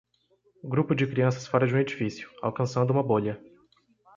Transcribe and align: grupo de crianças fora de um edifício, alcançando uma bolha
grupo 0.63 0.95
de 0.95 1.05
crianças 1.05 1.45
fora 1.45 1.67
de 1.67 1.75
um 1.75 1.77
edifício, 1.77 2.27
alcançando 2.41 2.89
uma 2.91 3.03
bolha 3.03 3.39